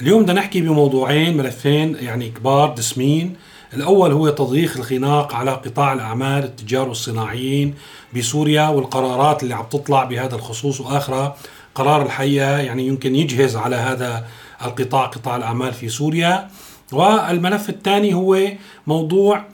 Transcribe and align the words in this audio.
اليوم 0.00 0.22
بدنا 0.22 0.40
نحكي 0.40 0.60
بموضوعين 0.60 1.36
ملفين 1.36 1.96
يعني 2.00 2.28
كبار 2.28 2.74
دسمين. 2.74 3.36
الأول 3.74 4.12
هو 4.12 4.28
تضييق 4.28 4.76
الخناق 4.76 5.34
على 5.34 5.50
قطاع 5.50 5.92
الأعمال 5.92 6.44
التجار 6.44 6.88
والصناعيين 6.88 7.74
بسوريا 8.16 8.68
والقرارات 8.68 9.42
اللي 9.42 9.54
عم 9.54 9.64
تطلع 9.64 10.04
بهذا 10.04 10.34
الخصوص. 10.34 10.80
وآخرها 10.80 11.36
قرار 11.74 12.02
الحقيقة 12.02 12.58
يعني 12.58 12.86
يمكن 12.86 13.16
يجهز 13.16 13.56
على 13.56 13.76
هذا 13.76 14.26
القطاع 14.64 15.06
قطاع 15.06 15.36
الأعمال 15.36 15.72
في 15.72 15.88
سوريا. 15.88 16.48
والملف 16.92 17.68
الثاني 17.68 18.14
هو 18.14 18.38
موضوع 18.86 19.44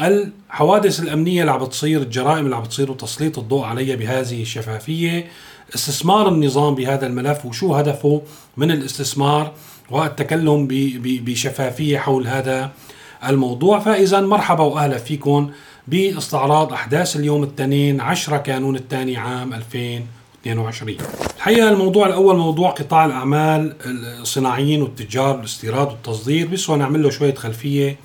الحوادث 0.00 1.00
الأمنية 1.00 1.40
اللي 1.40 1.52
عم 1.52 1.64
بتصير 1.64 2.00
الجرائم 2.00 2.44
اللي 2.44 2.56
عم 2.56 2.62
بتصير 2.62 2.90
وتسليط 2.90 3.38
الضوء 3.38 3.64
عليها 3.64 3.96
بهذه 3.96 4.42
الشفافية. 4.42 5.30
استثمار 5.74 6.28
النظام 6.28 6.74
بهذا 6.74 7.06
الملف 7.06 7.46
وشو 7.46 7.74
هدفه 7.74 8.22
من 8.56 8.70
الاستثمار 8.70 9.52
والتكلم 9.90 10.68
بشفافية 11.02 11.98
حول 11.98 12.26
هذا 12.26 12.70
الموضوع. 13.28 13.78
فإذا 13.78 14.20
مرحبا 14.20 14.64
وأهلا 14.64 14.98
فيكم 14.98 15.50
باستعراض 15.88 16.72
أحداث 16.72 17.16
اليوم 17.16 17.42
الاثنين 17.42 18.00
10 18.00 18.36
كانون 18.36 18.76
الثاني 18.76 19.16
عام 19.16 19.54
2022 19.54 20.96
الحقيقة 21.36 21.68
الموضوع 21.68 22.06
الأول 22.06 22.36
موضوع 22.36 22.70
قطاع 22.70 23.04
الأعمال 23.04 23.76
الصناعيين 24.20 24.82
والتجار 24.82 25.38
الاستيراد 25.40 25.88
والتصدير. 25.88 26.46
بس 26.46 26.70
نعمل 26.70 27.02
له 27.02 27.10
شوية 27.10 27.34
خلفية 27.34 27.96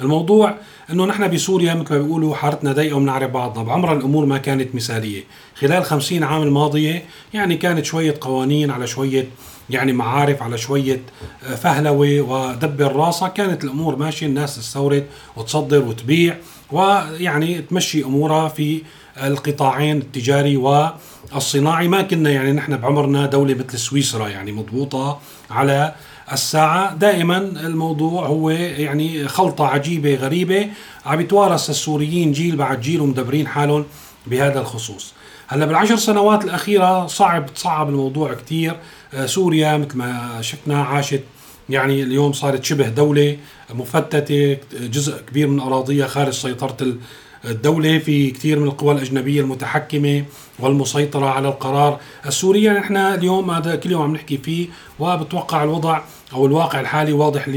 الموضوع 0.00 0.54
إنه 0.90 1.06
نحن 1.06 1.30
بسوريا 1.30 1.74
مثل 1.74 1.94
ما 1.94 2.02
بيقولوا 2.02 2.34
حارتنا 2.34 2.72
ضيقة 2.72 2.96
وبنعرف 2.96 3.30
بعضنا 3.30 3.64
بعمر 3.64 3.92
الأمور 3.92 4.26
ما 4.26 4.38
كانت 4.38 4.74
مثالية. 4.74 5.24
خلال 5.58 5.84
خمسين 5.84 6.22
عام 6.22 6.42
الماضية 6.42 7.04
يعني 7.34 7.56
كانت 7.56 7.84
شوية 7.84 8.14
قوانين 8.20 8.70
على 8.70 8.86
شوية 8.86 9.28
يعني 9.70 9.92
معارف 9.92 10.42
على 10.42 10.58
شوية 10.58 11.02
آه، 11.46 11.54
فهلوة 11.54 12.20
ودبر 12.20 12.96
راسها 12.96 13.28
كانت 13.28 13.64
الأمور 13.64 13.96
ماشية 13.96 14.26
الناس 14.26 14.56
تستورد 14.56 15.06
وتصدر 15.36 15.82
وتبيع 15.82 16.36
ويعني 16.72 17.62
تمشي 17.62 18.04
أمورها 18.04 18.48
في 18.48 18.82
القطاعين 19.22 19.98
التجاري 19.98 20.56
والصناعي. 20.56 21.88
ما 21.88 22.02
كنا 22.02 22.30
يعني 22.30 22.52
نحن 22.52 22.76
بعمرنا 22.76 23.26
دولة 23.26 23.54
مثل 23.54 23.78
سويسرا 23.78 24.28
يعني 24.28 24.52
مضبوطة 24.52 25.18
على 25.50 25.94
الساعة. 26.32 26.94
دائما 26.94 27.38
الموضوع 27.38 28.26
هو 28.26 28.50
يعني 28.50 29.28
خلطة 29.28 29.66
عجيبة 29.66 30.14
غريبة. 30.14 30.68
عم 31.06 31.20
يتوارث 31.20 31.70
السوريين 31.70 32.32
جيل 32.32 32.56
بعد 32.56 32.80
جيل 32.80 33.00
ومدبرين 33.00 33.46
حالهم 33.46 33.84
بهذا 34.26 34.60
الخصوص. 34.60 35.12
هلأ 35.46 35.66
بالعشر 35.66 35.96
سنوات 35.96 36.44
الأخيرة 36.44 37.06
صعب 37.06 37.54
تصعب 37.54 37.88
الموضوع 37.88 38.34
كثير 38.34 38.76
آه، 39.14 39.26
سوريا 39.26 39.76
مثل 39.76 39.98
ما 39.98 40.38
شفنا 40.40 40.82
عاشت. 40.84 41.22
يعني 41.68 42.02
اليوم 42.02 42.32
صارت 42.32 42.64
شبه 42.64 42.88
دولة 42.88 43.36
مفتتة 43.74 44.58
جزء 44.72 45.18
كبير 45.20 45.46
من 45.46 45.60
أراضيها 45.60 46.06
خارج 46.06 46.32
سيطرة 46.32 46.96
الدولة 47.46 47.98
في 47.98 48.30
كثير 48.30 48.58
من 48.58 48.66
القوى 48.66 48.94
الأجنبية 48.94 49.40
المتحكمة 49.40 50.24
والمسيطرة 50.58 51.26
على 51.26 51.48
القرار. 51.48 52.00
السوري 52.26 52.68
نحن 52.68 52.96
اليوم 52.96 53.50
هذا 53.50 53.76
كل 53.76 53.90
يوم 53.90 54.02
عم 54.02 54.14
نحكي 54.14 54.38
فيه 54.38 54.68
وبتوقع 54.98 55.64
الوضع 55.64 56.00
أو 56.32 56.46
الواقع 56.46 56.80
الحالي 56.80 57.12
واضح 57.12 57.48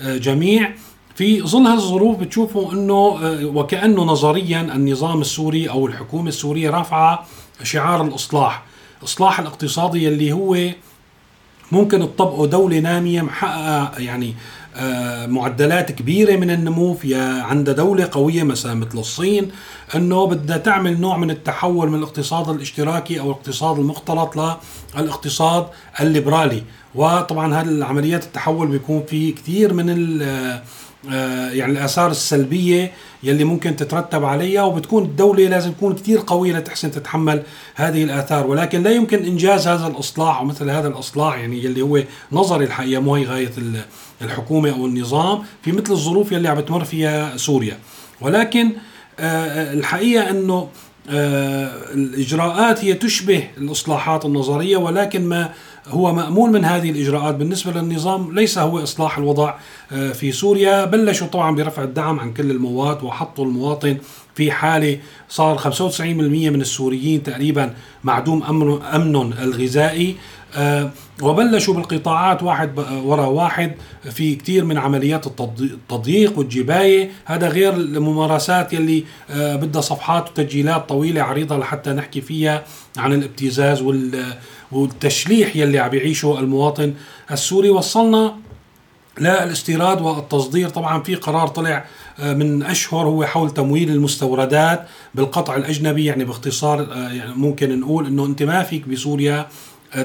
للجميع. 0.00 0.72
في 1.14 1.42
ظل 1.42 1.66
هالظروف 1.66 2.18
بتشوفوا 2.18 2.72
إنه 2.72 3.18
آه، 3.22 3.44
وكأنه 3.44 4.04
نظريا 4.04 4.60
النظام 4.60 5.20
السوري 5.20 5.70
أو 5.70 5.86
الحكومة 5.86 6.28
السورية 6.28 6.70
رافعة 6.70 7.26
شعار 7.62 8.02
الإصلاح، 8.04 8.62
الاصلاح 9.00 9.40
الاقتصادي 9.40 10.08
اللي 10.08 10.32
هو 10.32 10.56
ممكن 11.72 12.00
تطبقه 12.00 12.46
دولة 12.46 12.78
نامية 12.78 13.22
محققة 13.22 13.98
يعني 13.98 14.34
معدلات 15.26 15.92
كبيرة 15.92 16.36
من 16.36 16.50
النمو 16.50 16.94
في 16.94 17.14
عند 17.40 17.70
دولة 17.70 18.08
قوية 18.12 18.42
مثلا 18.42 18.74
مثل 18.74 18.98
الصين 18.98 19.50
إنه 19.94 20.26
بدها 20.26 20.56
تعمل 20.56 21.00
نوع 21.00 21.16
من 21.16 21.30
التحول 21.30 21.88
من 21.88 21.98
الاقتصاد 21.98 22.48
الاشتراكي 22.48 23.20
أو 23.20 23.26
الاقتصاد 23.26 23.78
المختلط 23.78 24.36
للإقتصاد 24.96 25.66
الليبرالي. 26.00 26.62
وطبعا 26.94 27.54
هذه 27.54 27.84
عمليات 27.84 28.24
التحول 28.24 28.68
بيكون 28.68 29.02
في 29.08 29.32
كثير 29.32 29.72
من 29.72 30.18
آه، 30.22 30.62
يعني 31.04 31.72
الآثار 31.72 32.10
السلبية 32.10 32.92
يلي 33.22 33.44
ممكن 33.44 33.76
تترتب 33.76 34.24
عليها 34.24 34.62
وبتكون 34.62 35.02
الدولة 35.02 35.48
لازم 35.48 35.72
تكون 35.72 35.94
كثير 35.94 36.22
قوية 36.26 36.52
لتحسن 36.52 36.90
تتحمل 36.90 37.42
هذه 37.74 38.04
الآثار. 38.04 38.46
ولكن 38.46 38.82
لا 38.82 38.90
يمكن 38.90 39.24
إنجاز 39.24 39.68
هذا 39.68 39.86
الإصلاح 39.86 40.38
أو 40.38 40.44
مثل 40.44 40.70
هذا 40.70 40.88
الإصلاح 40.88 41.38
يعني 41.38 41.64
يلي 41.64 41.82
هو 41.82 42.02
نظري 42.32 42.64
الحقيقة 42.64 43.00
مو 43.00 43.14
هي 43.14 43.24
غاية 43.24 43.50
الحكومة 44.22 44.70
أو 44.70 44.86
النظام 44.86 45.42
في 45.62 45.72
مثل 45.72 45.92
الظروف 45.92 46.32
يلي 46.32 46.48
عم 46.48 46.56
بتمر 46.56 46.84
فيها 46.84 47.36
سوريا. 47.36 47.78
ولكن 48.20 48.72
آه، 49.20 49.72
الحقيقة 49.72 50.30
إنه 50.30 50.68
آه، 51.08 51.70
الإجراءات 51.94 52.84
هي 52.84 52.94
تشبه 52.94 53.48
الإصلاحات 53.58 54.24
النظرية 54.24 54.76
ولكن 54.76 55.28
ما 55.28 55.52
هو 55.88 56.12
مأمول 56.12 56.50
من 56.50 56.64
هذه 56.64 56.90
الإجراءات 56.90 57.34
بالنسبة 57.34 57.72
للنظام 57.72 58.34
ليس 58.34 58.58
هو 58.58 58.82
إصلاح 58.82 59.18
الوضع 59.18 59.54
آه، 59.92 60.12
في 60.12 60.32
سوريا. 60.32 60.84
بلشوا 60.84 61.26
طبعا 61.26 61.56
برفع 61.56 61.82
الدعم 61.82 62.20
عن 62.20 62.32
كل 62.32 62.50
المواد 62.50 63.02
وحطوا 63.04 63.44
المواطن 63.44 63.96
في 64.34 64.52
حالة 64.52 64.98
صار 65.28 65.58
95% 65.58 66.00
من 66.50 66.60
السوريين 66.60 67.22
تقريبا 67.22 67.74
معدوم 68.04 68.42
أمن 68.42 68.82
أمن 68.82 69.32
الغذائي. 69.42 70.16
آه، 70.56 70.90
وبلشوا 71.22 71.74
بالقطاعات 71.74 72.42
واحد 72.42 72.78
وراء 73.04 73.30
واحد 73.30 73.72
في 74.10 74.36
كثير 74.36 74.64
من 74.64 74.78
عمليات 74.78 75.26
التضييق 75.26 76.38
والجباية. 76.38 77.10
هذا 77.24 77.48
غير 77.48 77.74
الممارسات 77.74 78.72
يلي 78.72 79.04
آه، 79.30 79.56
بدها 79.56 79.80
صفحات 79.80 80.28
وتسجيلات 80.30 80.88
طويلة 80.88 81.22
عريضة 81.22 81.58
لحتى 81.58 81.90
نحكي 81.90 82.20
فيها 82.20 82.64
عن 82.96 83.12
الابتزاز 83.12 83.82
والتشليح 84.72 85.56
يلي 85.56 85.78
عم 85.78 85.94
يعيشه 85.94 86.38
المواطن 86.40 86.94
السوري. 87.30 87.70
وصلنا 87.70 88.36
للاستيراد 89.18 90.00
والتصدير. 90.00 90.68
طبعا 90.68 91.02
في 91.02 91.14
قرار 91.14 91.48
طلع 91.48 91.84
آه، 92.18 92.34
من 92.34 92.62
أشهر 92.62 93.06
هو 93.06 93.24
حول 93.24 93.50
تمويل 93.50 93.90
المستوردات 93.90 94.86
بالقطع 95.14 95.56
الأجنبي. 95.56 96.04
يعني 96.04 96.24
باختصار 96.24 96.88
يعني 97.12 97.34
ممكن 97.34 97.80
نقول 97.80 98.06
إنه 98.06 98.26
أنت 98.26 98.42
ما 98.42 98.62
فيك 98.62 98.88
بسوريا 98.88 99.48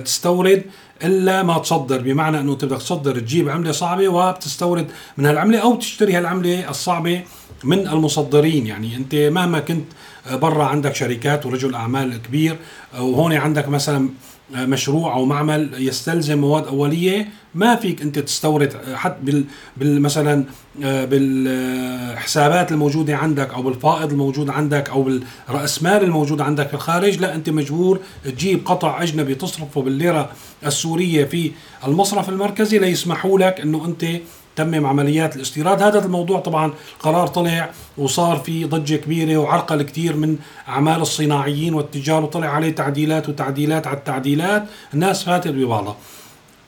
تستورد 0.06 0.64
إلا 1.03 1.44
ما 1.44 1.58
تصدر. 1.58 2.02
بمعنى 2.02 2.40
إنه 2.40 2.53
أنت 2.53 2.66
بدك 2.66 2.78
تصدر 2.78 3.20
تجيب 3.20 3.50
عملة 3.50 3.72
صعبة 3.72 4.08
وبتستورد 4.08 4.88
من 5.18 5.26
هالعملة 5.26 5.59
أو 5.59 5.76
تشتري 5.76 6.14
هالعملة 6.14 6.70
الصعبة. 6.70 7.24
من 7.64 7.88
المصدرين 7.88 8.68
يعني 8.68 8.96
أنت 8.96 9.16
مهما 9.16 9.60
كنت 9.60 9.86
برا 10.32 10.64
عندك 10.64 10.96
شركات 10.96 11.46
ورجل 11.46 11.76
أعمال 11.76 12.22
كبير 12.22 12.58
وهون 13.00 13.34
عندك 13.34 13.70
مثلا 13.70 14.10
مشروع 14.52 15.14
أو 15.14 15.26
معمل 15.26 15.70
يستلزم 15.88 16.38
مواد 16.38 16.68
أولية 16.68 17.30
ما 17.56 17.76
فيك 17.76 18.02
أنت 18.02 18.20
تستورد 18.20 18.78
حتى 18.96 19.44
بال, 19.78 20.02
مثلا 20.02 20.46
آه، 20.84 21.06
بالحسابات 21.06 22.72
الموجودة 22.72 23.16
عندك 23.18 23.54
أو 23.54 23.62
بالفائض 23.62 24.12
الموجود 24.12 24.50
عندك 24.50 24.90
أو 24.90 25.04
بالرأس 25.04 25.84
مال 25.84 26.04
الموجود 26.04 26.42
عندك 26.42 26.68
في 26.68 26.74
الخارج 26.74 27.20
لا 27.20 27.36
أنت 27.36 27.50
مجبور 27.50 28.00
تجيب 28.24 28.62
قطع 28.66 29.04
أجنبي 29.04 29.36
تصرفه 29.36 29.82
بالليرة 29.82 30.30
السورية 30.66 31.26
في 31.26 31.52
المصرف 31.88 32.30
المركزي 32.30 32.78
ليسمحوا 32.80 33.40
لك 33.40 33.60
إنه 33.60 33.86
أنت 33.86 34.06
تمم 34.56 34.86
عمليات 34.86 35.36
الاستيراد. 35.36 35.82
هذا 35.82 36.06
الموضوع 36.06 36.40
طبعا 36.40 36.74
قرار 37.00 37.28
طلع 37.28 37.70
وصار 37.98 38.38
في 38.38 38.66
ضجة 38.66 38.96
كبيرة 38.96 39.38
وعرقل 39.38 39.82
كثير 39.82 40.16
من 40.16 40.38
أعمال 40.68 41.02
الصناعيين 41.02 41.74
والتجار 41.74 42.24
وطلع 42.24 42.48
عليه 42.48 42.76
تعديلات 42.76 43.30
وتعديلات 43.30 43.88
على 43.88 43.98
التعديلات. 43.98 44.66
الناس 44.94 45.24
فاتت 45.24 45.48
ببعضها 45.52 45.96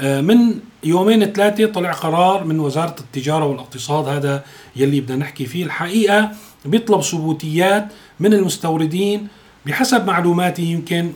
آه، 0.01 0.21
من 0.21 0.59
يومين 0.83 1.25
ثلاثة 1.25 1.65
طلع 1.65 1.91
قرار 1.91 2.43
من 2.43 2.59
وزارة 2.59 2.95
التجارة 2.99 3.45
والاقتصاد 3.45 4.07
هذا 4.07 4.43
يلي 4.75 5.01
بدنا 5.01 5.17
نحكي 5.17 5.45
فيه 5.45 5.63
الحقيقة 5.63 6.31
بيطلب 6.65 7.01
ثبوتيات 7.01 7.87
من 8.19 8.33
المستوردين 8.33 9.27
بحسب 9.65 10.07
معلوماتي 10.07 10.61
يمكن 10.63 11.11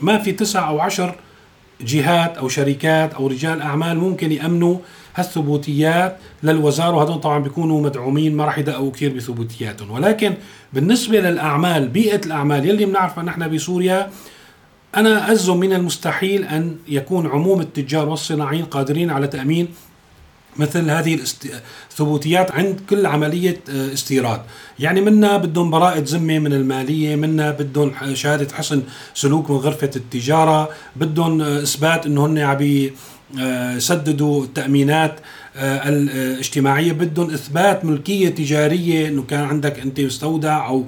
ما 0.00 0.18
في 0.18 0.32
تسع 0.32 0.68
أو 0.68 0.80
عشر 0.80 1.14
جهات 1.80 2.36
أو 2.36 2.48
شركات 2.48 3.14
أو 3.14 3.26
رجال 3.26 3.62
أعمال 3.62 3.98
ممكن 3.98 4.32
يأمنوا 4.32 4.78
هالثبوتيات 5.16 6.18
للوزارة 6.42 6.96
وهذول 6.96 7.20
طبعا 7.20 7.38
بيكونوا 7.38 7.80
مدعومين 7.80 8.36
ما 8.36 8.44
راح 8.44 8.58
يدققوا 8.58 8.90
كثير 8.90 9.12
بثبوتياتهم 9.14 9.90
ولكن 9.90 10.34
بالنسبة 10.72 11.20
للأعمال 11.20 11.88
بيئة 11.88 12.26
الأعمال 12.26 12.68
يلي 12.68 12.84
بنعرفها 12.84 13.24
نحن 13.24 13.54
بسوريا 13.54 14.10
أنا 14.96 15.32
أزم 15.32 15.56
من 15.56 15.72
المستحيل 15.72 16.44
أن 16.44 16.76
يكون 16.88 17.26
عموم 17.26 17.60
التجار 17.60 18.08
والصناعيين 18.08 18.64
قادرين 18.64 19.10
على 19.10 19.26
تأمين 19.26 19.68
مثل 20.58 20.90
هذه 20.90 21.18
الثبوتيات 21.90 22.50
عند 22.50 22.80
كل 22.90 23.06
عملية 23.06 23.60
آه، 23.70 23.92
استيراد. 23.92 24.40
يعني 24.78 25.00
منا 25.00 25.36
بدهم 25.36 25.70
براءة 25.70 26.02
ذمة 26.06 26.38
من 26.38 26.52
المالية 26.52 27.16
منا 27.16 27.50
بدهم 27.50 27.92
شهادة 28.14 28.54
حسن 28.54 28.82
سلوك 29.14 29.50
من 29.50 29.56
غرفة 29.56 29.90
التجارة 29.96 30.68
بدهم 30.96 31.40
آه، 31.40 31.62
إثبات 31.62 32.06
أنه 32.06 32.26
هن 32.26 32.38
عم 32.38 32.90
سددوا 33.78 34.44
التأمينات 34.44 35.20
الاجتماعية 35.56 36.92
بدهم 36.92 37.30
إثبات 37.30 37.84
ملكية 37.84 38.28
تجارية 38.28 39.08
أنه 39.08 39.22
كان 39.22 39.44
عندك 39.44 39.78
أنت 39.80 40.00
مستودع 40.00 40.68
أو 40.68 40.84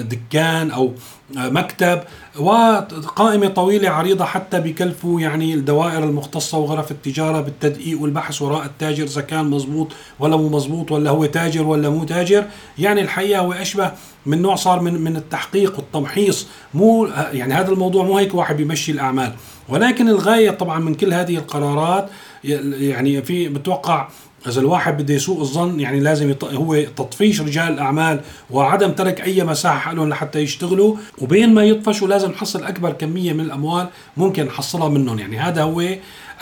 دكان 0.00 0.70
أو 0.70 0.92
مكتب 1.36 2.00
وقائمة 2.38 3.48
طويلة 3.48 3.90
عريضة 3.90 4.24
حتى 4.24 4.60
بكلفوا 4.60 5.20
يعني 5.20 5.54
الدوائر 5.54 6.04
المختصة 6.04 6.58
وغرف 6.58 6.90
التجارة 6.90 7.40
بالتدقيق 7.40 8.00
والبحث 8.00 8.42
وراء 8.42 8.64
التاجر 8.64 9.04
إذا 9.04 9.20
كان 9.20 9.44
مزبوط 9.44 9.92
ولا 10.18 10.36
مو 10.36 10.48
مزبوط 10.48 10.92
ولا 10.92 11.10
هو 11.10 11.26
تاجر 11.26 11.62
ولا 11.62 11.90
مو 11.90 12.04
تاجر. 12.04 12.44
يعني 12.78 13.00
الحقيقة 13.00 13.40
هو 13.40 13.52
أشبه 13.52 13.92
من 14.26 14.42
نوع 14.42 14.54
صار 14.54 14.80
من 14.80 15.00
من 15.00 15.16
التحقيق 15.16 15.78
والتمحيص. 15.78 16.46
مو 16.74 17.08
يعني 17.32 17.54
هذا 17.54 17.70
الموضوع 17.70 18.04
مو 18.04 18.18
هيك 18.18 18.34
واحد 18.34 18.56
بيمشي 18.56 18.92
الأعمال. 18.92 19.32
ولكن 19.72 20.08
الغاية 20.08 20.50
طبعا 20.50 20.78
من 20.78 20.94
كل 20.94 21.12
هذه 21.12 21.36
القرارات 21.36 22.08
يعني 22.44 23.22
في 23.22 23.48
بتوقع 23.48 24.08
إذا 24.46 24.60
الواحد 24.60 25.02
بده 25.02 25.14
يسوء 25.14 25.40
الظن 25.40 25.80
يعني 25.80 26.00
لازم 26.00 26.30
يط... 26.30 26.44
هو 26.44 26.82
تطفيش 26.96 27.40
رجال 27.40 27.72
الأعمال 27.72 28.20
وعدم 28.50 28.92
ترك 28.92 29.20
أي 29.20 29.44
مساحة 29.44 29.92
لهم 29.92 30.08
لحتى 30.08 30.38
يشتغلوا. 30.38 30.96
وبين 31.18 31.54
ما 31.54 31.64
يطفشوا 31.64 32.08
لازم 32.08 32.30
نحصل 32.30 32.64
أكبر 32.64 32.92
كمية 32.92 33.32
من 33.32 33.40
الأموال 33.40 33.86
ممكن 34.16 34.44
نحصلها 34.44 34.88
منهم. 34.88 35.18
يعني 35.18 35.38
هذا 35.38 35.62
هو 35.62 35.84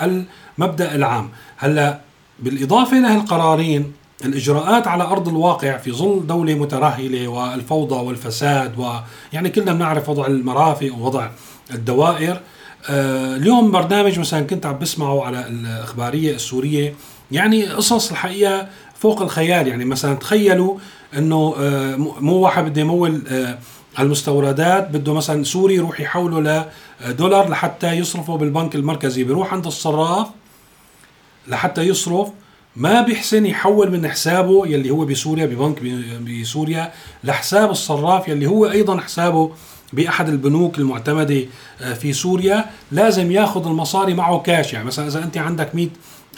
المبدأ 0.03 0.95
العام. 0.95 1.31
هلأ 1.57 2.01
بالإضافة 2.39 2.99
لهالقرارين 2.99 3.93
الإجراءات 4.25 4.89
على 4.89 5.05
أرض 5.05 5.29
الواقع 5.29 5.77
في 5.77 5.93
ظل 5.93 6.27
دولة 6.27 6.55
مترهلة 6.55 7.29
والفوضى 7.29 7.95
والفساد 8.07 8.79
ويعني 8.79 9.49
كلنا 9.49 9.73
بنعرف 9.73 10.09
وضع 10.09 10.27
المرافق 10.27 10.95
ووضع 10.95 11.29
الدوائر. 11.75 12.41
اليوم 12.89 13.71
برنامج 13.71 14.19
مثلا 14.19 14.47
كنت 14.47 14.67
عم 14.67 14.79
بسمعه 14.79 15.25
على 15.25 15.49
الإخبارية 15.49 16.35
السورية. 16.35 16.95
يعني 17.31 17.67
قصص 17.67 18.11
الحقيقة 18.11 18.69
فوق 18.95 19.23
الخيال. 19.23 19.69
يعني 19.69 19.85
مثلا 19.85 20.15
تخيلوا 20.15 20.79
إنه 21.19 21.55
آه، 21.59 21.97
مو 21.97 22.37
واحد 22.37 22.65
بده 22.65 22.81
يمول 22.81 23.23
آه، 23.29 23.59
المستوردات 23.99 24.91
بده 24.91 25.15
مثلا 25.15 25.45
سوري 25.45 25.75
يروح 25.75 26.01
يحوله 26.01 26.67
لدولار 27.07 27.49
لحتى 27.49 27.93
يصرفه 27.93 28.37
بالبنك 28.37 28.75
المركزي. 28.75 29.25
بيروح 29.25 29.55
عند 29.55 29.67
الصراف 29.67 30.29
لحتى 31.49 31.83
يصرف. 31.83 32.29
ما 32.77 33.03
بيحسن 33.03 33.47
يحول 33.47 33.91
من 33.91 34.09
حسابه 34.09 34.67
يلي 34.67 34.91
هو 34.91 35.05
بسوريا 35.05 35.47
ببنك 35.47 35.83
بسوريا 36.21 36.93
لحساب 37.25 37.71
الصراف 37.71 38.29
يلي 38.29 38.47
هو 38.47 38.67
أيضا 38.67 39.01
حسابه 39.01 39.53
بأحد 39.93 40.29
البنوك 40.29 40.79
المعتمدة 40.79 41.45
آه، 41.81 41.95
في 41.95 42.13
سوريا 42.13 42.65
لازم 42.93 43.33
ياخذ 43.33 43.67
المصاري 43.67 44.15
معه 44.15 44.39
كاش 44.39 44.73
يعني 44.73 44.87
مثلا 44.87 45.07
إذا 45.07 45.25
أنت 45.25 45.39
عندك 45.39 45.75
100 45.75 45.89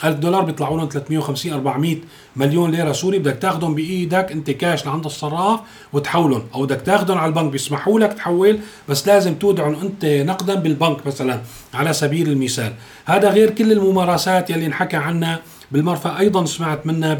ألف 0.03 0.19
دولار 0.19 0.41
بيطلعوا 0.41 0.77
لهم 0.77 0.89
350 0.89 1.53
400 1.53 1.97
مليون 2.35 2.71
ليرة 2.71 2.91
سوري. 2.91 3.19
بدك 3.19 3.37
تاخذهم 3.37 3.75
بإيدك 3.75 4.31
أنت 4.31 4.51
كاش 4.51 4.85
لعند 4.85 5.05
الصراف 5.05 5.59
وتحولهم. 5.93 6.43
أو 6.55 6.63
بدك 6.63 6.81
تاخذهم 6.81 7.17
على 7.17 7.29
البنك 7.29 7.51
بيسمحوا 7.51 7.99
لك 7.99 8.13
تحول 8.13 8.59
بس 8.89 9.07
لازم 9.07 9.35
تودعهم 9.35 9.75
أنت 9.81 10.05
نقدا 10.05 10.55
بالبنك 10.55 11.07
مثلا 11.07 11.41
على 11.73 11.93
سبيل 11.93 12.29
المثال. 12.29 12.73
هذا 13.05 13.29
غير 13.29 13.49
كل 13.49 13.71
الممارسات 13.71 14.49
يلي 14.49 14.65
انحكى 14.65 14.97
عنها 14.97 15.39
بالمرفأ 15.73 16.19
أيضا 16.19 16.45
سمعت 16.45 16.87
منها 16.87 17.13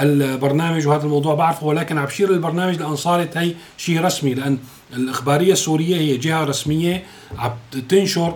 بالبرنامج 0.00 0.86
وهذا 0.86 1.04
الموضوع 1.04 1.34
بعرفه 1.34 1.66
ولكن 1.66 1.98
عم 1.98 2.04
بشير 2.04 2.30
البرنامج 2.30 2.76
لأن 2.76 2.96
صارت 2.96 3.36
هي 3.36 3.54
شيء 3.76 4.04
رسمي 4.04 4.34
لأن 4.34 4.58
الإخبارية 4.92 5.52
السورية 5.52 5.96
هي 5.96 6.16
جهة 6.16 6.44
رسمية 6.44 7.04
عم 7.38 7.50
تنشر 7.88 8.34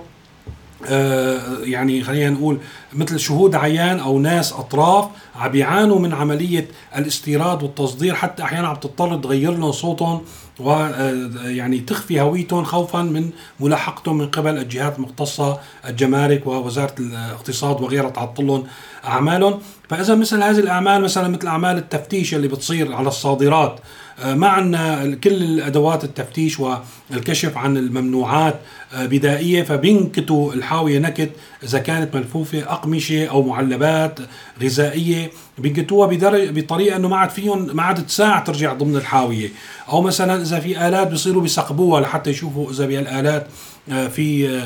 آه، 0.86 1.58
يعني 1.62 2.04
خلينا 2.04 2.30
نقول 2.30 2.58
مثل 2.92 3.20
شهود 3.20 3.54
عيان 3.54 3.98
أو 4.00 4.18
ناس 4.18 4.52
أطراف 4.52 5.04
عم 5.36 5.54
يعانوا 5.54 5.98
من 5.98 6.14
عملية 6.14 6.68
الاستيراد 6.96 7.62
والتصدير 7.62 8.14
حتى 8.14 8.42
أحيانا 8.42 8.68
عم 8.68 8.76
تضطر 8.76 9.16
تغير 9.16 9.50
لهم 9.50 9.72
صوتهم 9.72 10.22
ويعني 10.60 11.78
آه، 11.78 11.84
تخفي 11.86 12.20
هويتهم 12.20 12.64
خوفا 12.64 13.02
من 13.02 13.30
ملاحقتهم 13.60 14.18
من 14.18 14.26
قبل 14.26 14.58
الجهات 14.58 14.98
المختصة 14.98 15.58
الجمارك 15.88 16.46
ووزارة 16.46 16.94
الاقتصاد 16.98 17.80
وغيرها 17.80 18.10
تعطل 18.10 18.46
لهم 18.46 18.66
أعمالهم. 19.04 19.60
فإذا 19.88 20.14
مثل 20.14 20.42
هذه 20.42 20.58
الأعمال 20.58 21.02
مثلا 21.02 21.28
مثل 21.28 21.46
أعمال 21.46 21.76
التفتيش 21.76 22.34
اللي 22.34 22.48
بتصير 22.48 22.94
على 22.94 23.08
الصادرات 23.08 23.80
ما 24.22 24.48
عندنا 24.48 25.14
كل 25.14 25.42
الأدوات 25.42 26.04
التفتيش 26.04 26.60
والكشف 26.60 27.56
عن 27.56 27.76
الممنوعات 27.76 28.60
آه، 28.94 29.06
بدائية. 29.06 29.62
فبينكتوا 29.62 30.52
الحاوية 30.52 30.98
نكت 30.98 31.30
إذا 31.62 31.78
كانت 31.78 32.16
ملفوفة 32.16 32.62
أقمشة 32.62 33.26
أو 33.26 33.42
معلبات 33.42 34.18
غذائية. 34.62 35.30
بينكتوها 35.58 36.06
بطريقة 36.32 36.96
إنه 36.96 37.08
ما 37.08 37.16
عاد 37.16 37.30
فيهم 37.30 37.76
ما 37.76 37.82
عاد 37.82 38.08
ساعه 38.08 38.44
ترجع 38.44 38.72
ضمن 38.72 38.96
الحاوية. 38.96 39.48
أو 39.88 40.02
مثلا 40.02 40.42
إذا 40.42 40.60
في 40.60 40.88
آلات 40.88 41.08
بيصيروا 41.08 41.42
بيسقبوها 41.42 42.00
لحتى 42.00 42.30
يشوفوا 42.30 42.70
إذا 42.70 42.86
بهالآلات 42.86 43.46
آه، 43.92 44.08
في 44.08 44.60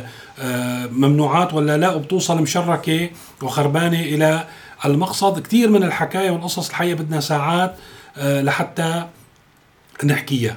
ممنوعات 0.93 1.55
ولا 1.55 1.77
لا. 1.77 1.94
وبتوصل 1.94 2.43
مشركة 2.43 3.11
وخربانة 3.43 4.01
إلى 4.01 4.44
المقصد. 4.85 5.43
كثير 5.43 5.71
من 5.71 5.83
الحكاية 5.83 6.31
والقصص 6.31 6.69
الحقيقة 6.69 6.94
بدنا 6.94 7.21
ساعات 7.21 7.77
لحتى 8.17 9.05
نحكيها. 10.05 10.56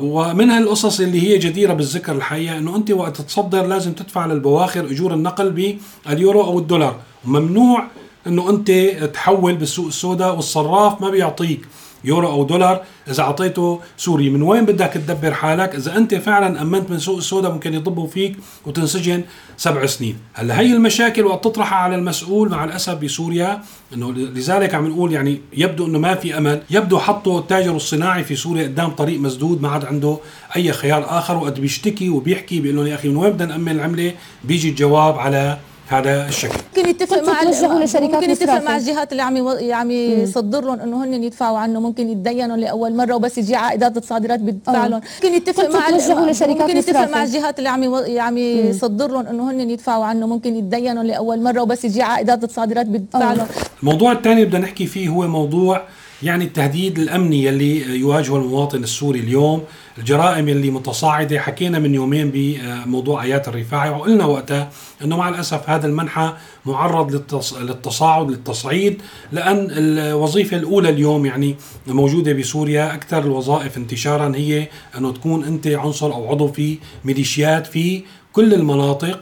ومن 0.00 0.50
هالقصص 0.50 1.00
اللي 1.00 1.22
هي 1.28 1.38
جديرة 1.38 1.72
بالذكر 1.72 2.12
الحقيقة 2.12 2.58
إنه 2.58 2.76
أنت 2.76 2.90
وقت 2.90 3.20
تصدر 3.20 3.66
لازم 3.66 3.92
تدفع 3.92 4.26
للبواخر 4.26 4.84
أجور 4.84 5.14
النقل 5.14 5.78
باليورو 6.06 6.44
أو 6.44 6.58
الدولار. 6.58 6.96
وممنوع 7.24 7.84
إنه 8.26 8.50
أنت 8.50 8.70
تحول 9.14 9.54
بالسوق 9.54 9.86
السوداء 9.86 10.34
والصراف 10.36 11.00
ما 11.00 11.10
بيعطيك. 11.10 11.60
يورو 12.04 12.28
أو 12.28 12.44
دولار. 12.44 12.82
إذا 13.08 13.22
أعطيته 13.22 13.80
سوري 13.96 14.30
من 14.30 14.42
وين 14.42 14.64
بدك 14.64 14.92
تدبر 14.94 15.34
حالك؟ 15.34 15.74
إذا 15.74 15.96
أنت 15.96 16.14
فعلا 16.14 16.62
أمنت 16.62 16.90
من 16.90 16.98
سوق 16.98 17.16
السوداء 17.16 17.52
ممكن 17.52 17.74
يضبوا 17.74 18.06
فيك 18.06 18.36
وتنسجن 18.66 19.24
سبع 19.56 19.86
سنين. 19.86 20.16
هلأ 20.34 20.60
هي 20.60 20.72
المشاكل 20.72 21.24
وقت 21.24 21.44
تطرحها 21.44 21.78
على 21.78 21.94
المسؤول 21.94 22.50
مع 22.50 22.64
الأسف 22.64 22.94
بسوريا 22.94 23.62
إنه 23.94 24.12
لذلك 24.12 24.74
عم 24.74 24.86
نقول 24.86 25.12
يعني 25.12 25.40
يبدو 25.56 25.86
إنه 25.86 25.98
ما 25.98 26.14
في 26.14 26.38
أمل. 26.38 26.62
يبدو 26.70 26.98
حطوا 26.98 27.40
التاجر 27.40 27.76
الصناعي 27.76 28.24
في 28.24 28.36
سوريا 28.36 28.62
قدام 28.62 28.90
طريق 28.90 29.20
مسدود 29.20 29.62
ما 29.62 29.68
عاد 29.68 29.84
عنده 29.84 30.18
أي 30.56 30.72
خيار 30.72 31.18
آخر. 31.18 31.36
وقت 31.36 31.60
بيشتكي 31.60 32.08
وبيحكي 32.08 32.60
بيقول 32.60 32.88
يا 32.88 32.94
أخي 32.94 33.08
من 33.08 33.16
وين 33.16 33.32
بدنا 33.32 33.48
نأمن 33.48 33.72
العملة؟ 33.72 34.12
بيجي 34.44 34.68
الجواب 34.68 35.18
على 35.18 35.58
هذا 35.88 36.28
الشكل. 36.28 36.58
ممكن 36.76 36.90
يتفق 36.90 37.22
مع 37.22 37.42
ممكن 38.00 38.30
يتفق 38.30 38.62
مع 38.62 38.76
الجهات 38.76 39.12
اللي 39.12 39.22
عم 39.22 39.48
عم 39.72 39.90
يصدر 39.90 40.64
لهم 40.64 40.80
انه 40.80 41.04
هن 41.04 41.24
يدفعوا 41.24 41.58
عنه 41.58 41.80
ممكن 41.80 42.08
يتدينوا 42.08 42.56
لأول 42.56 42.96
مرة 42.96 43.14
وبس 43.14 43.38
يجي 43.38 43.56
عائدات 43.56 43.96
الصادرات 43.96 44.40
بيدفع 44.40 44.86
لهم 44.86 45.00
ممكن 45.14 45.34
يتفق 45.34 45.68
مع 45.70 45.88
ممكن 46.46 46.76
يتفق 46.76 47.10
مع 47.10 47.22
الجهات 47.22 47.58
اللي 47.58 47.68
عم 47.68 47.94
عم 48.18 48.38
يصدر 48.38 49.10
لهم 49.10 49.26
انه 49.26 49.50
هن 49.50 49.70
يدفعوا 49.70 50.04
عنه 50.04 50.26
ممكن 50.26 50.56
يتدينوا 50.56 51.02
لأول 51.02 51.42
مرة 51.42 51.60
وبس 51.62 51.84
يجي 51.84 52.02
عائدات 52.02 52.44
الصادرات 52.44 52.86
بيدفع 52.86 53.32
لهم 53.32 53.46
الموضوع 53.80 54.12
الثاني 54.12 54.44
بدنا 54.44 54.58
نحكي 54.58 54.86
فيه 54.86 55.08
هو 55.08 55.26
موضوع 55.26 55.82
يعني 56.22 56.44
التهديد 56.44 56.98
الأمني 56.98 57.44
يلي 57.44 57.98
يواجهه 57.98 58.36
المواطن 58.36 58.82
السوري 58.82 59.20
اليوم 59.20 59.64
الجرائم 59.98 60.48
اللي 60.48 60.70
متصاعدة 60.70 61.38
حكينا 61.38 61.78
من 61.78 61.94
يومين 61.94 62.30
بموضوع 62.34 63.22
آيات 63.22 63.48
الرفاعي 63.48 63.90
وقلنا 63.90 64.24
وقتها 64.24 64.70
إنه 65.04 65.16
مع 65.16 65.28
الأسف 65.28 65.70
هذا 65.70 65.86
المنحى 65.86 66.32
معرض 66.66 67.34
للتصاعد 67.60 68.30
للتصعيد 68.30 69.02
لأن 69.32 69.68
الوظيفة 69.70 70.56
الأولى 70.56 70.88
اليوم 70.88 71.26
يعني 71.26 71.56
موجودة 71.86 72.32
بسوريا 72.32 72.94
أكثر 72.94 73.18
الوظائف 73.18 73.76
انتشارا 73.76 74.32
هي 74.36 74.68
أنه 74.98 75.12
تكون 75.12 75.44
أنت 75.44 75.66
عنصر 75.66 76.12
أو 76.12 76.30
عضو 76.30 76.48
في 76.48 76.78
ميليشيات 77.04 77.66
في 77.66 78.02
كل 78.32 78.54
المناطق. 78.54 79.20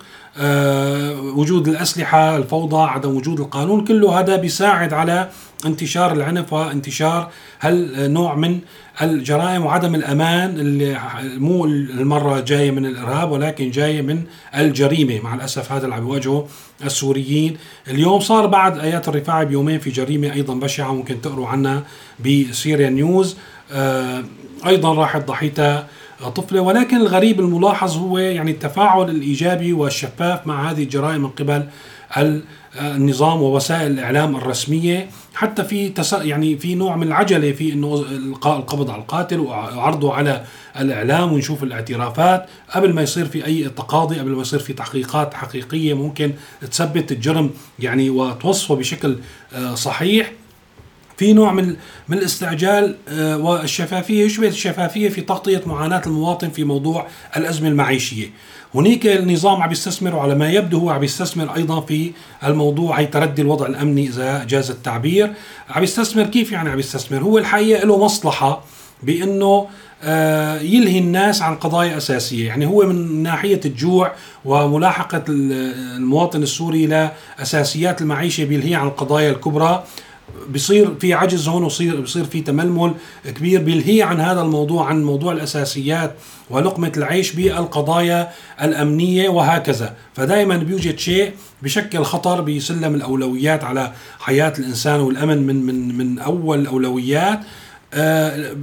وجود 1.34 1.68
الأسلحة 1.68 2.36
الفوضى 2.36 2.90
عدم 2.90 3.16
وجود 3.16 3.40
القانون 3.40 3.84
كله 3.84 4.20
هذا 4.20 4.36
بيساعد 4.36 4.92
على 4.92 5.28
انتشار 5.66 6.12
العنف 6.12 6.52
وانتشار 6.52 7.30
هالنوع 7.60 8.34
من 8.34 8.60
الجرائم 9.02 9.66
وعدم 9.66 9.94
الأمان 9.94 10.50
اللي 10.50 10.98
مو 11.24 11.64
المرة 11.64 12.40
جاية 12.40 12.70
من 12.70 12.86
الإرهاب 12.86 13.30
ولكن 13.30 13.70
جاية 13.70 14.02
من 14.02 14.22
الجريمة. 14.56 15.20
مع 15.20 15.34
الأسف 15.34 15.72
هذا 15.72 15.84
اللي 15.84 15.94
عم 15.94 16.02
يواجهه 16.08 16.48
السوريين. 16.84 17.56
اليوم 17.88 18.20
صار 18.20 18.46
بعد 18.46 18.78
آيات 18.78 19.08
الرفاعي 19.08 19.44
بيومين 19.44 19.78
في 19.78 19.90
جريمة 19.90 20.32
أيضا 20.32 20.54
بشعة 20.54 20.92
ممكن 20.92 21.20
تقروا 21.20 21.46
عنها 21.48 21.82
بسيريا 22.20 22.90
نيوز. 22.90 23.36
آه، 23.72 24.24
أيضا 24.66 24.94
راحت 24.94 25.28
ضحيتها 25.28 25.86
طفلة 26.20 26.60
ولكن 26.60 26.96
الغريب 26.96 27.40
الملاحظ 27.40 27.96
هو 27.96 28.18
يعني 28.18 28.50
التفاعل 28.50 29.10
الإيجابي 29.10 29.72
والشفاف 29.72 30.46
مع 30.46 30.70
هذه 30.70 30.82
الجرائم 30.82 31.20
من 31.20 31.28
قبل 31.28 31.68
النظام 32.80 33.42
ووسائل 33.42 33.90
الإعلام 33.90 34.36
الرسمية. 34.36 35.10
حتى 35.34 35.64
في 35.64 35.88
تس... 35.88 36.12
يعني 36.12 36.58
في 36.58 36.74
نوع 36.74 36.96
من 36.96 37.06
العجلة 37.06 37.52
في 37.52 37.72
إنه 37.72 38.04
إلقاء 38.10 38.58
القبض 38.58 38.90
على 38.90 39.02
القاتل 39.02 39.40
وعرضه 39.40 40.14
على 40.14 40.44
الإعلام 40.80 41.32
ونشوف 41.32 41.62
الاعترافات 41.62 42.46
قبل 42.70 42.92
ما 42.94 43.02
يصير 43.02 43.24
في 43.26 43.46
أي 43.46 43.68
تقاضي 43.68 44.18
قبل 44.18 44.30
ما 44.30 44.42
يصير 44.42 44.58
في 44.58 44.72
تحقيقات 44.72 45.34
حقيقية 45.34 45.94
ممكن 45.94 46.32
تثبت 46.60 47.12
الجرم 47.12 47.50
يعني 47.78 48.10
وتوصفه 48.10 48.74
بشكل 48.74 49.16
آه، 49.54 49.74
صحيح. 49.74 50.32
في 51.16 51.32
نوع 51.32 51.52
من 51.52 51.76
من 52.08 52.18
الاستعجال 52.18 52.96
آه، 53.08 53.36
والشفافية 53.36 54.24
يشبه 54.24 54.48
الشفافية 54.48 55.08
في 55.08 55.20
تغطية 55.20 55.62
معاناة 55.66 56.02
المواطن 56.06 56.50
في 56.50 56.64
موضوع 56.64 57.06
الأزمة 57.36 57.68
المعيشية. 57.68 58.30
هناك 58.74 59.06
النظام 59.06 59.62
عم 59.62 59.72
يستثمر 59.72 60.14
وعلى 60.14 60.34
ما 60.34 60.50
يبدو 60.50 60.78
هو 60.78 60.90
عم 60.90 61.04
يستثمر 61.04 61.54
أيضا 61.56 61.80
في 61.80 62.12
الموضوع 62.44 63.00
هي 63.00 63.06
تردي 63.06 63.42
الوضع 63.42 63.66
الأمني 63.66 64.06
إذا 64.06 64.44
جاز 64.44 64.70
التعبير، 64.70 65.32
عم 65.70 65.82
يستثمر 65.82 66.24
كيف 66.24 66.52
يعني 66.52 66.70
عم 66.70 66.78
يستثمر؟ 66.78 67.18
هو 67.18 67.38
الحقيقة 67.38 67.86
له 67.86 68.04
مصلحة 68.04 68.64
بأنه 69.02 69.66
آه، 70.02 70.60
يلهي 70.60 70.98
الناس 70.98 71.42
عن 71.42 71.56
قضايا 71.56 71.96
أساسية، 71.96 72.46
يعني 72.46 72.66
هو 72.66 72.86
من 72.86 73.22
ناحية 73.22 73.60
الجوع 73.64 74.12
وملاحقة 74.44 75.24
المواطن 75.28 76.42
السوري 76.42 76.86
لأساسيات 76.86 78.02
المعيشة 78.02 78.44
بيلهي 78.44 78.74
عن 78.74 78.86
القضايا 78.86 79.30
الكبرى 79.30 79.84
بصير 80.54 80.94
في 81.00 81.14
عجز 81.14 81.48
هون 81.48 81.62
وصير 81.64 82.00
بصير 82.00 82.24
في 82.24 82.40
تململ 82.40 82.94
كبير 83.24 83.62
بيلهي 83.62 84.02
عن 84.02 84.20
هذا 84.20 84.40
الموضوع 84.40 84.86
عن 84.86 85.04
موضوع 85.04 85.32
الأساسيات 85.32 86.14
ولقمة 86.50 86.92
العيش 86.96 87.32
بالقضايا 87.32 88.30
الأمنية 88.62 89.28
وهكذا. 89.28 89.94
فدائما 90.14 90.56
بيوجد 90.56 90.98
شيء 90.98 91.32
بشكل 91.62 92.02
خطر 92.02 92.40
بسلم 92.40 92.94
الأولويات 92.94 93.64
على 93.64 93.92
حياة 94.20 94.52
الإنسان 94.58 95.00
والأمن 95.00 95.46
من 95.46 95.66
من 95.66 95.98
من 95.98 96.18
أول 96.18 96.60
الاولويات 96.60 97.40
آه 97.94 98.56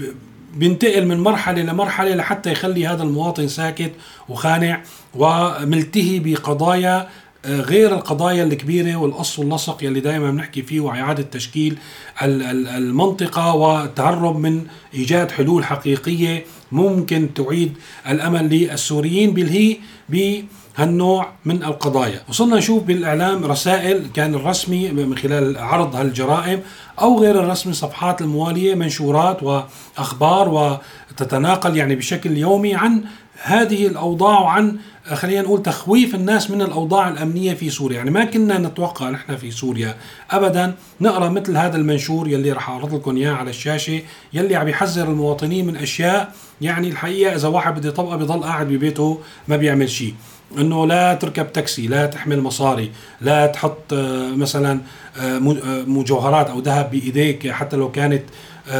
بينتقل 0.55 1.05
من 1.05 1.19
مرحلة 1.19 1.61
لمرحلة 1.61 2.15
لحتى 2.15 2.51
يخلي 2.51 2.87
هذا 2.87 3.03
المواطن 3.03 3.47
ساكت 3.47 3.91
وخانع 4.29 4.81
وملتهي 5.15 6.19
بقضايا 6.19 7.07
غير 7.45 7.95
القضايا 7.95 8.43
الكبيرة 8.43 8.95
والقص 8.95 9.39
واللصق 9.39 9.83
يلي 9.83 9.99
دائما 9.99 10.31
بنحكي 10.31 10.61
فيه 10.61 10.79
وإعادة 10.79 11.23
تشكيل 11.23 11.77
المنطقة 12.21 13.55
والتهرب 13.55 14.39
من 14.39 14.65
إيجاد 14.93 15.31
حلول 15.31 15.65
حقيقية 15.65 16.45
ممكن 16.71 17.33
تعيد 17.33 17.73
الأمل 18.09 18.49
للسوريين 18.49 19.33
بالهي 19.33 19.77
بهالنوع 20.09 21.31
من 21.45 21.63
القضايا. 21.63 22.21
وصلنا 22.29 22.55
نشوف 22.55 22.83
بالإعلام 22.83 23.45
رسائل 23.45 24.07
كان 24.13 24.35
الرسمي 24.35 24.89
من 24.91 25.17
خلال 25.17 25.57
عرض 25.57 25.95
هالجرائم 25.95 26.61
أو 27.01 27.19
غير 27.21 27.39
الرسمي 27.39 27.73
صفحات 27.73 28.21
الموالية 28.21 28.75
منشورات 28.75 29.43
وأخبار 29.43 30.77
وتتناقل 31.11 31.77
يعني 31.77 31.95
بشكل 31.95 32.37
يومي 32.37 32.75
عن 32.75 33.03
هذه 33.41 33.87
الأوضاع 33.87 34.39
وعن 34.39 34.77
خلينا 35.13 35.41
نقول 35.41 35.63
تخويف 35.63 36.15
الناس 36.15 36.51
من 36.51 36.61
الأوضاع 36.61 37.09
الأمنية 37.09 37.53
في 37.53 37.69
سوريا، 37.69 37.97
يعني 37.97 38.11
ما 38.11 38.25
كنا 38.25 38.57
نتوقع 38.57 39.09
نحن 39.09 39.35
في 39.35 39.51
سوريا 39.51 39.95
ابدا. 40.31 40.75
نقرأ 41.01 41.29
مثل 41.29 41.57
هذا 41.57 41.77
المنشور 41.77 42.27
يلي 42.27 42.51
رح 42.51 42.69
أعرض 42.69 42.95
لكم 42.95 43.17
إياه 43.17 43.33
على 43.33 43.49
الشاشة 43.49 44.01
يلي 44.33 44.55
عم 44.55 44.67
يحذر 44.67 45.07
المواطنين 45.07 45.65
من 45.65 45.75
أشياء. 45.75 46.33
يعني 46.61 46.89
الحقيقة 46.89 47.35
إذا 47.35 47.47
واحد 47.47 47.75
بده 47.75 47.89
يطبقها 47.89 48.15
بضل 48.15 48.43
قاعد 48.43 48.67
ببيته 48.67 49.19
ما 49.47 49.57
بيعمل 49.57 49.89
شيء. 49.89 50.13
إنه 50.57 50.87
لا 50.87 51.13
تركب 51.13 51.53
تاكسي، 51.53 51.87
لا 51.87 52.05
تحمل 52.05 52.41
مصاري، 52.41 52.91
لا 53.21 53.47
تحط 53.47 53.93
آه، 53.93 54.29
مثلا 54.29 54.79
آه، 55.19 55.37
آه، 55.37 55.83
مجوهرات 55.87 56.49
أو 56.49 56.59
ذهب 56.59 56.91
بإيديك 56.91 57.51
حتى 57.51 57.75
لو 57.75 57.91
كانت 57.91 58.23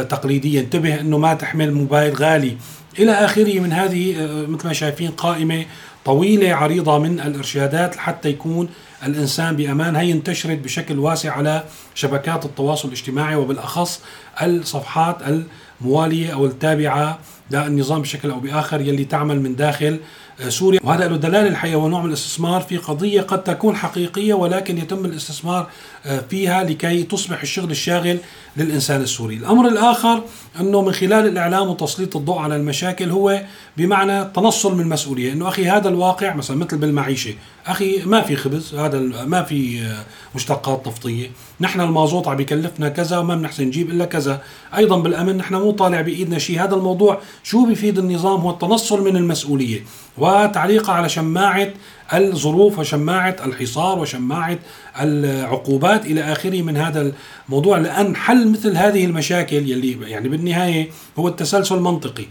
تقليديه، 0.08 0.60
انتبه 0.60 1.00
إنه 1.00 1.18
ما 1.18 1.34
تحمل 1.34 1.74
موبايل 1.74 2.14
غالي. 2.14 2.56
إلى 2.98 3.12
آخره 3.12 3.60
من 3.60 3.72
هذه 3.72 4.16
مثل 4.48 4.66
ما 4.66 4.72
شايفين 4.72 5.10
قائمة 5.10 5.64
طويلة 6.04 6.54
عريضة 6.54 6.98
من 6.98 7.20
الإرشادات 7.20 7.96
حتى 7.96 8.28
يكون 8.28 8.68
الإنسان 9.06 9.56
بأمان. 9.56 9.96
هي 9.96 10.12
انتشرت 10.12 10.58
بشكل 10.58 10.98
واسع 10.98 11.32
على 11.32 11.64
شبكات 11.94 12.44
التواصل 12.44 12.88
الاجتماعي 12.88 13.36
وبالأخص 13.36 14.00
الصفحات 14.42 15.16
الموالية 15.80 16.32
أو 16.32 16.46
التابعة 16.46 17.18
للنظام 17.50 18.02
بشكل 18.02 18.30
أو 18.30 18.40
بآخر 18.40 18.80
يلي 18.80 19.04
تعمل 19.04 19.40
من 19.40 19.56
داخل 19.56 19.84
آه، 19.94 19.98
سوريا. 20.48 20.80
وهذا 20.84 21.08
له 21.08 21.16
دلالة 21.16 21.48
الحقيقة 21.48 21.76
ونوع 21.76 22.00
من 22.02 22.08
الاستثمار 22.08 22.60
في 22.60 22.76
قضية 22.76 23.20
قد 23.20 23.42
تكون 23.42 23.76
حقيقية 23.76 24.34
ولكن 24.34 24.78
يتم 24.78 25.04
الاستثمار 25.04 25.68
آه، 26.06 26.20
فيها 26.30 26.64
لكي 26.64 27.02
تصبح 27.02 27.42
الشغل 27.42 27.70
الشاغل 27.70 28.18
للإنسان 28.56 29.00
السوري. 29.00 29.36
الأمر 29.36 29.68
الآخر 29.68 30.22
أنه 30.60 30.82
من 30.82 30.92
خلال 30.92 31.26
الإعلام 31.26 31.68
وتسليط 31.68 32.16
الضوء 32.16 32.38
على 32.38 32.56
المشاكل 32.56 33.10
هو 33.10 33.42
بمعنى 33.76 34.22
التنصل 34.22 34.74
من 34.74 34.80
المسؤولية. 34.80 35.32
أنه 35.32 35.48
أخي 35.48 35.66
هذا 35.68 35.88
الواقع 35.88 36.34
مثلا 36.34 36.56
مثل 36.56 36.76
بالمعيشة 36.76 37.34
أخي 37.66 38.02
ما 38.04 38.20
في 38.20 38.36
خبز 38.36 38.74
هذا 38.74 38.98
ما 39.26 39.42
في 39.42 39.82
آه، 39.82 40.04
مشتقات 40.34 40.88
نفطية. 40.88 41.30
نحن 41.60 41.80
المازوت 41.80 42.28
عم 42.28 42.36
بيكلفنا 42.36 42.88
كذا 42.88 43.18
وما 43.18 43.34
بنحسن 43.34 43.64
نجيب 43.64 43.90
إلا 43.90 44.04
كذا. 44.04 44.42
أيضا 44.76 44.98
بالأمن 44.98 45.36
نحن 45.36 45.54
مو 45.54 45.70
طالع 45.70 46.00
بإيدنا 46.00 46.38
شيء. 46.38 46.64
هذا 46.64 46.74
الموضوع 46.74 47.20
شو 47.42 47.66
بيفيد 47.66 47.98
النظام؟ 47.98 48.40
هو 48.40 48.50
التنصل 48.50 49.04
من 49.04 49.16
المسؤولية. 49.16 49.84
وتعليقها 50.24 50.94
على 50.94 51.08
شماعة 51.08 51.68
الظروف 52.12 52.78
وشماعة 52.78 53.36
الحصار 53.44 53.98
وشماعة 53.98 54.58
العقوبات 55.00 56.06
إلى 56.06 56.32
آخره 56.32 56.62
من 56.62 56.76
هذا 56.76 57.12
الموضوع 57.48 57.78
لأن 57.78 58.16
حل 58.16 58.48
مثل 58.48 58.76
هذه 58.76 59.04
المشاكل 59.04 59.56
يلي 59.56 60.10
يعني 60.10 60.28
بالنهاية 60.28 60.90
هو 61.18 61.28
التسلسل 61.28 61.74
المنطقي. 61.74 62.26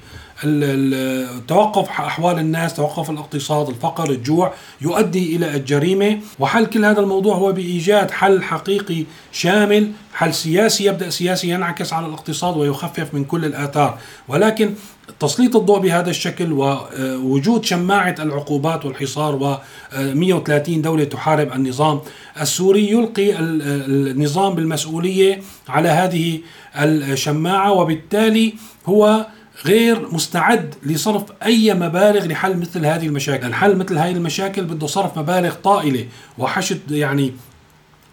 توقف 1.48 1.90
أحوال 1.90 2.40
الناس 2.40 2.74
توقف 2.74 3.10
الاقتصاد 3.10 3.70
الفقر 3.70 4.10
الجوع 4.10 4.54
يؤدي 4.82 5.36
إلى 5.36 5.56
الجريمة. 5.56 6.20
وحل 6.40 6.66
كل 6.66 6.86
هذا 6.86 7.00
الموضوع 7.00 7.36
هو 7.36 7.52
بإيجاد 7.52 8.12
حل 8.12 8.44
حقيقي 8.44 9.06
شامل 9.32 9.92
حل 10.14 10.34
سياسي 10.34 10.86
يبدأ 10.86 11.10
سياسي 11.10 11.50
ينعكس 11.50 11.94
على 11.94 12.08
الاقتصاد 12.08 12.58
ويخفف 12.58 13.14
من 13.14 13.24
كل 13.24 13.46
الآثار. 13.46 13.98
ولكن 14.28 14.74
تسليط 15.20 15.56
الضوء 15.56 15.80
بهذا 15.80 16.10
الشكل 16.10 16.52
ووجود 16.52 17.66
شماعة 17.66 18.16
العقوبات 18.20 18.86
والحصار 18.86 19.36
و 19.36 19.58
130 19.98 20.82
دولة 20.82 21.04
تحارب 21.04 21.54
النظام 21.54 22.02
السوري 22.42 22.90
يلقي 22.92 23.40
النظام 23.40 24.56
بالمسؤولية 24.56 25.42
على 25.70 25.90
هذه 25.90 26.40
الشماعة 26.76 27.72
وبالتالي 27.72 28.54
هو 28.86 29.26
غير 29.66 30.08
مستعد 30.12 30.76
لصرف 30.84 31.24
أي 31.46 31.74
مبالغ 31.74 32.26
لحل 32.26 32.58
مثل 32.58 32.86
هذه 32.86 33.06
المشاكل، 33.08 33.48
الحل 33.48 33.76
مثل 33.76 33.98
هذه 33.98 34.12
المشاكل 34.12 34.64
بده 34.64 34.88
صرف 34.88 35.20
مبالغ 35.20 35.54
طائلة 35.54 36.08
وحشد 36.38 36.92
يعني 36.92 37.34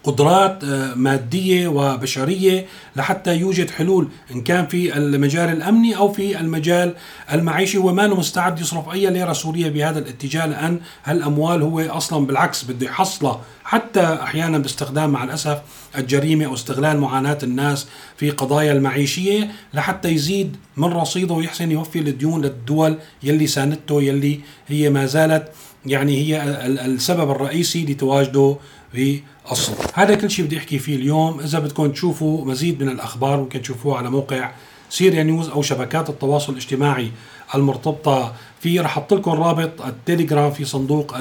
قدرات 0.03 0.63
آه، 0.63 0.93
مادية 0.93 1.67
وبشرية 1.67 2.65
لحتى 2.95 3.35
يوجد 3.37 3.69
حلول 3.69 4.07
إن 4.31 4.41
كان 4.41 4.67
في 4.67 4.97
المجال 4.97 5.49
الأمني 5.49 5.97
أو 5.97 6.11
في 6.11 6.39
المجال 6.39 6.93
المعيشي. 7.33 7.77
وما 7.77 8.07
مستعد 8.07 8.59
يصرف 8.59 8.89
أي 8.89 9.09
ليرة 9.09 9.33
سورية 9.33 9.69
بهذا 9.69 9.99
الاتجاه 9.99 10.45
لأن 10.45 10.79
هالأموال 11.03 11.61
هو 11.61 11.79
أصلا 11.79 12.25
بالعكس 12.25 12.63
بده 12.63 12.85
يحصلها 12.85 13.41
حتى 13.71 14.03
أحيانا 14.23 14.57
باستخدام 14.57 15.09
مع 15.09 15.23
الأسف 15.23 15.61
الجريمة 15.97 16.45
أو 16.45 16.53
استغلال 16.53 16.99
معاناة 16.99 17.37
الناس 17.43 17.87
في 18.17 18.29
قضايا 18.29 18.71
المعيشية 18.71 19.51
لحتى 19.73 20.09
يزيد 20.09 20.57
من 20.77 20.87
رصيده 20.87 21.33
ويحسن 21.33 21.71
يوفي 21.71 21.99
الديون 21.99 22.41
للدول 22.41 22.97
يلي 23.23 23.47
ساندته 23.47 24.01
يلي 24.01 24.39
هي 24.67 24.89
ما 24.89 25.05
زالت 25.05 25.51
يعني 25.85 26.17
هي 26.17 26.43
السبب 26.85 27.31
الرئيسي 27.31 27.85
لتواجده 27.85 28.57
في 28.91 29.21
الصدر 29.51 29.85
هذا 29.93 30.15
كل 30.15 30.31
شيء 30.31 30.45
بدي 30.45 30.57
أحكي 30.57 30.79
فيه 30.79 30.95
اليوم. 30.95 31.39
إذا 31.39 31.59
بدكم 31.59 31.91
تشوفوا 31.91 32.45
مزيد 32.45 32.83
من 32.83 32.89
الأخبار 32.89 33.39
ممكن 33.39 33.61
تشوفوها 33.61 33.97
على 33.97 34.09
موقع 34.09 34.51
سيريا 34.89 35.23
نيوز 35.23 35.49
أو 35.49 35.61
شبكات 35.61 36.09
التواصل 36.09 36.51
الاجتماعي 36.53 37.11
المرتبطة 37.55 38.33
فيه. 38.59 38.81
رح 38.81 38.97
أحط 38.97 39.13
لكم 39.13 39.31
رابط 39.31 39.81
التليجرام 39.81 40.51
في 40.51 40.65
صندوق 40.65 41.13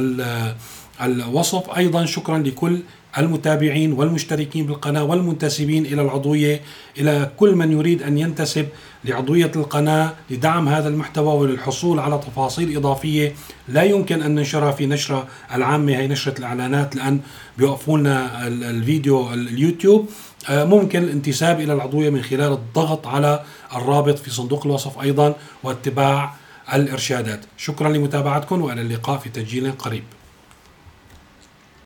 الوصف. 1.02 1.70
أيضا 1.70 2.04
شكرا 2.04 2.38
لكل 2.38 2.80
المتابعين 3.18 3.92
والمشتركين 3.92 4.66
بالقناة 4.66 5.04
والمنتسبين 5.04 5.86
إلى 5.86 6.02
العضوية 6.02 6.60
إلى 6.98 7.30
كل 7.36 7.54
من 7.54 7.72
يريد 7.72 8.02
أن 8.02 8.18
ينتسب 8.18 8.68
لعضوية 9.04 9.52
القناة 9.56 10.12
لدعم 10.30 10.68
هذا 10.68 10.88
المحتوى 10.88 11.34
وللحصول 11.34 11.98
على 11.98 12.18
تفاصيل 12.18 12.76
إضافية. 12.76 13.34
لا 13.68 13.82
يمكن 13.82 14.22
أن 14.22 14.34
ننشرها 14.34 14.72
في 14.72 14.86
نشرة 14.86 15.26
العامة 15.54 15.92
هي 15.92 16.08
نشرة 16.08 16.38
الإعلانات 16.38 16.96
لأن 16.96 17.20
بيوقفوا 17.58 17.98
لنا 17.98 18.46
الفيديو 18.46 19.34
اليوتيوب. 19.34 20.08
آه، 20.48 20.64
ممكن 20.64 21.02
الانتساب 21.02 21.60
إلى 21.60 21.72
العضوية 21.72 22.10
من 22.10 22.22
خلال 22.22 22.52
الضغط 22.52 23.06
على 23.06 23.42
الرابط 23.76 24.18
في 24.18 24.30
صندوق 24.30 24.66
الوصف 24.66 25.00
أيضا 25.00 25.34
واتباع 25.62 26.34
الإرشادات. 26.72 27.40
شكرا 27.56 27.88
لمتابعتكم 27.88 28.62
وإلى 28.62 28.80
اللقاء 28.80 29.18
في 29.18 29.28
تسجيل 29.28 29.72
قريب. 29.72 30.04